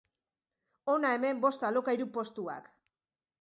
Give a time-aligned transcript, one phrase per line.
[0.93, 2.73] Hona hemen bost alokairu postuak.